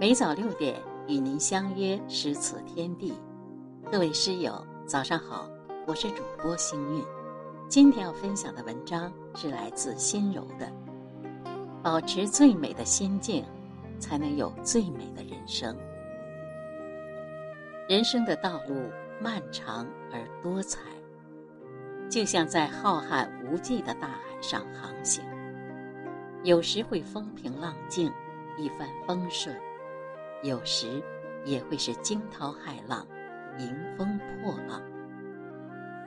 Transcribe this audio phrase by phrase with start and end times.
[0.00, 3.12] 每早六点与您相约诗词天地，
[3.92, 5.46] 各位诗友早上好，
[5.86, 7.04] 我是主播星韵。
[7.68, 10.72] 今天要分享的文章是来自心柔的。
[11.82, 13.44] 保持最美的心境，
[13.98, 15.76] 才能有最美的人生。
[17.86, 18.76] 人生的道路
[19.20, 20.80] 漫长而多彩，
[22.08, 25.22] 就像在浩瀚无际的大海上航行，
[26.42, 28.10] 有时会风平浪静，
[28.56, 29.54] 一帆风顺。
[30.42, 31.02] 有时
[31.44, 33.06] 也会是惊涛骇浪，
[33.58, 34.80] 迎风破浪。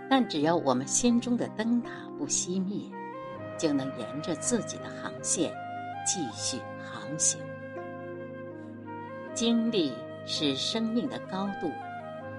[0.10, 2.90] 但只要我们心中的灯塔不熄灭，
[3.58, 5.54] 就能沿着自己的航线
[6.06, 7.40] 继续航行。
[9.34, 9.94] 经历
[10.26, 11.72] 是生命的高度，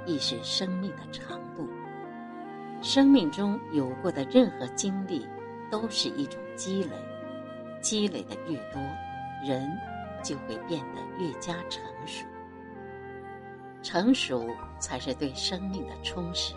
[0.04, 1.68] 亦是生命的长度。
[2.82, 5.26] 生命中有过的任何经历，
[5.70, 6.90] 都是一种积累，
[7.80, 8.80] 积累的越多，
[9.46, 9.70] 人。
[10.24, 12.24] 就会变得越加成熟，
[13.82, 16.54] 成熟才是对生命的充实。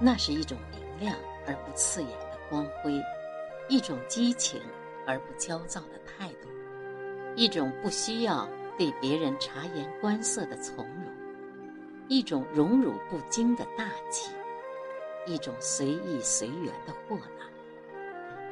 [0.00, 3.00] 那是一种明亮而不刺眼的光辉，
[3.68, 4.60] 一种激情
[5.06, 6.48] 而不焦躁的态度，
[7.36, 11.12] 一种不需要对别人察言观色的从容，
[12.08, 14.32] 一种荣辱不惊的大气，
[15.26, 17.44] 一种随意随缘的豁达，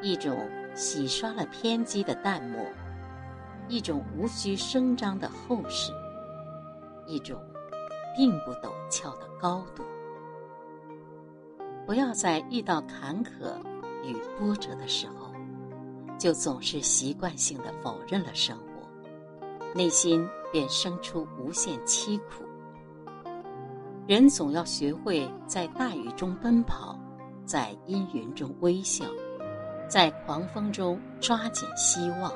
[0.01, 2.65] 一种洗刷了偏激的淡漠。
[3.69, 5.93] 一种无需声张的厚实，
[7.07, 7.41] 一种
[8.17, 9.83] 并不陡峭的高度。
[11.87, 13.55] 不要在遇到坎坷
[14.05, 15.31] 与波折的时候，
[16.19, 22.45] 就总是习惯性的否认了生活，内心便生出无限凄苦。
[24.07, 26.99] 人总要学会在大雨中奔跑，
[27.45, 29.05] 在阴云中微笑，
[29.89, 32.33] 在狂风中抓紧希望。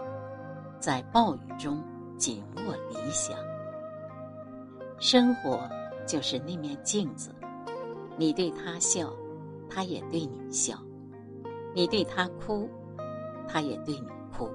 [0.78, 1.82] 在暴雨中
[2.16, 3.36] 紧握理想。
[4.98, 5.68] 生活
[6.06, 7.30] 就是那面镜子，
[8.16, 9.12] 你对他笑，
[9.68, 10.76] 他也对你笑；
[11.74, 12.68] 你对他哭，
[13.46, 14.48] 他也对你哭。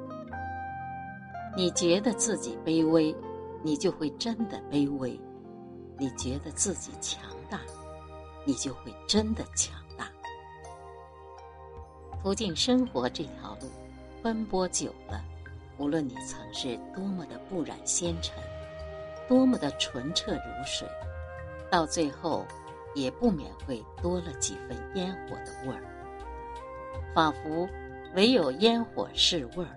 [1.56, 3.16] 你觉得自己卑微，
[3.62, 5.20] 你就会真的卑微；
[5.98, 7.60] 你觉得自己强大，
[8.46, 10.08] 你就会真的强大。
[12.24, 13.70] 途径生活这条路，
[14.24, 15.24] 奔波久了。
[15.82, 18.36] 无论你曾是多么的不染纤尘，
[19.28, 20.88] 多么的纯澈如水，
[21.72, 22.46] 到最后，
[22.94, 25.82] 也不免会多了几分烟火的味儿。
[27.16, 27.68] 仿佛
[28.14, 29.76] 唯有烟火是味儿，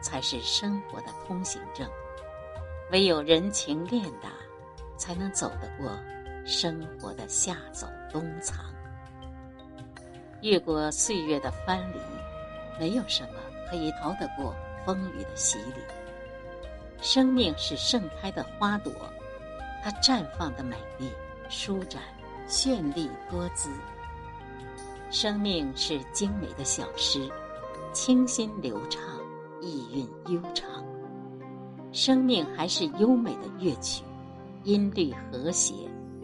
[0.00, 1.84] 才是生活的通行证；
[2.92, 4.30] 唯有人情练达，
[4.96, 5.90] 才能走得过
[6.46, 8.64] 生活的夏走冬藏。
[10.42, 11.98] 越过岁月的藩篱，
[12.78, 13.34] 没有什么
[13.68, 14.54] 可以逃得过。
[14.84, 15.82] 风雨的洗礼，
[17.00, 18.92] 生命是盛开的花朵，
[19.82, 21.10] 它绽放的美丽、
[21.48, 22.02] 舒展、
[22.48, 23.68] 绚丽多姿；
[25.10, 27.28] 生命是精美的小诗，
[27.92, 29.02] 清新流畅、
[29.60, 30.82] 意蕴悠长；
[31.92, 34.02] 生命还是优美的乐曲，
[34.64, 35.74] 音律和谐、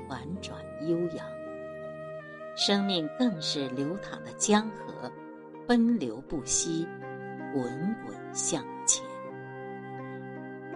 [0.09, 1.27] 婉转悠扬；
[2.56, 5.11] 生命更是流淌的江河，
[5.67, 6.87] 奔流不息。
[7.56, 9.03] 滚滚向前，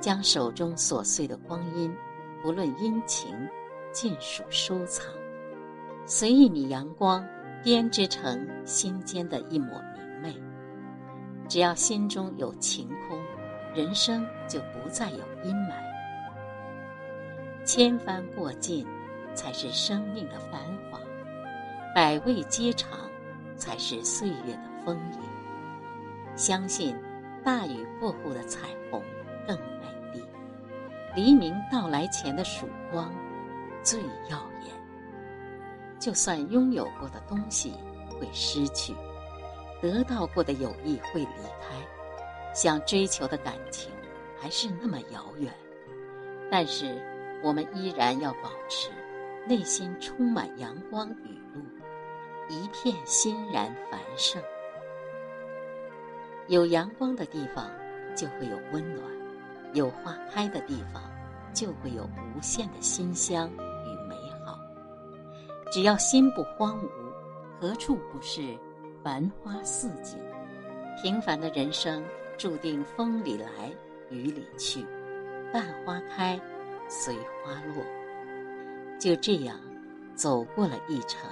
[0.00, 1.94] 将手中琐碎的光阴，
[2.42, 3.36] 不论阴晴，
[3.92, 5.04] 尽数收藏，
[6.06, 7.22] 随一缕阳光，
[7.62, 10.34] 编织成心间的一抹明媚。
[11.50, 13.18] 只要心中有晴空，
[13.74, 15.74] 人生就不再有阴霾。
[17.62, 18.86] 千帆过尽，
[19.34, 20.98] 才是生命的繁华；
[21.94, 22.98] 百味皆尝，
[23.58, 25.39] 才是岁月的丰盈。
[26.40, 26.96] 相信，
[27.44, 29.02] 大雨过后的彩虹
[29.46, 30.24] 更美丽。
[31.14, 33.12] 黎明到来前的曙光
[33.82, 34.74] 最耀眼。
[35.98, 37.74] 就算拥有过的东西
[38.08, 38.94] 会失去，
[39.82, 41.76] 得到过的友谊会离开，
[42.54, 43.92] 想追求的感情
[44.40, 45.52] 还是那么遥远，
[46.50, 46.98] 但是
[47.42, 48.88] 我们依然要保持
[49.46, 51.60] 内心充满阳光雨露，
[52.48, 54.42] 一片欣然繁盛。
[56.50, 57.70] 有阳光的地方，
[58.16, 59.08] 就会有温暖；
[59.72, 61.00] 有花开的地方，
[61.54, 64.58] 就会有无限的馨香与美好。
[65.70, 66.88] 只要心不荒芜，
[67.60, 68.42] 何处不是
[69.00, 70.18] 繁花似锦？
[71.00, 72.04] 平凡的人生，
[72.36, 73.48] 注定风里来，
[74.10, 74.84] 雨里去，
[75.52, 76.36] 伴花开，
[76.88, 77.14] 随
[77.44, 77.84] 花落。
[78.98, 79.56] 就这样，
[80.16, 81.30] 走过了一程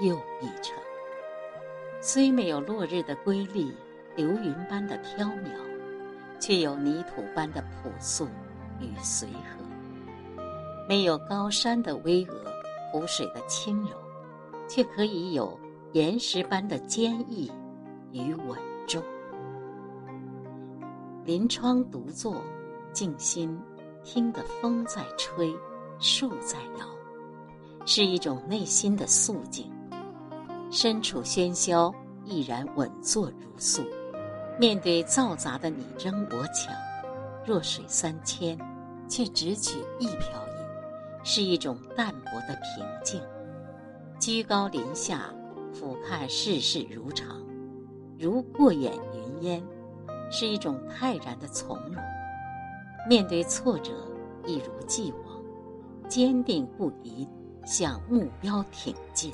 [0.00, 0.74] 又一程，
[2.00, 3.70] 虽没有落日的瑰丽。
[4.16, 5.50] 流云般的飘渺，
[6.38, 8.26] 却有泥土般的朴素；
[8.80, 9.64] 与随和。
[10.88, 12.34] 没有高山的巍峨，
[12.92, 13.90] 湖水的轻柔，
[14.68, 15.58] 却可以有
[15.92, 17.50] 岩石般的坚毅
[18.12, 19.02] 与稳重。
[21.24, 22.36] 临窗独坐，
[22.92, 23.58] 静心，
[24.04, 25.56] 听得风在吹，
[25.98, 26.86] 树在摇，
[27.86, 29.72] 是一种内心的肃静。
[30.70, 31.94] 身处喧嚣，
[32.24, 33.82] 毅然稳坐如素；
[34.58, 36.72] 面对嘈杂的你争我抢，
[37.44, 38.56] 弱水三千，
[39.08, 40.54] 却只取一瓢饮。
[41.26, 43.20] 是一种淡泊的平静，
[44.20, 45.34] 居高临下，
[45.72, 47.42] 俯瞰世事如常，
[48.18, 49.62] 如过眼云烟，
[50.30, 51.96] 是一种泰然的从容。
[53.08, 53.90] 面对挫折，
[54.46, 55.42] 一如既往，
[56.08, 57.26] 坚定不移
[57.64, 59.32] 向目标挺进，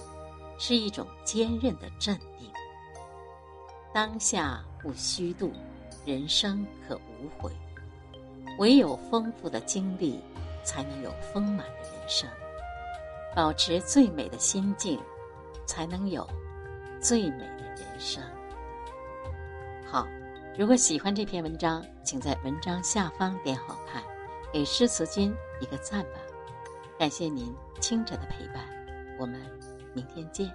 [0.58, 2.48] 是一种坚韧的镇定。
[3.92, 5.52] 当下不虚度，
[6.04, 7.52] 人生可无悔。
[8.58, 10.20] 唯有丰富的经历。
[10.62, 12.28] 才能有丰满的人生，
[13.34, 15.00] 保持最美的心境，
[15.64, 16.28] 才能有
[17.00, 18.22] 最美的人生。
[19.86, 20.06] 好，
[20.58, 24.02] 如果喜欢这篇文章，请在文章下方点好看，
[24.52, 26.20] 给诗词君一个赞吧。
[26.98, 27.50] 感谢您
[27.80, 28.62] 清晨的陪伴，
[29.18, 29.40] 我们
[29.94, 30.54] 明天见。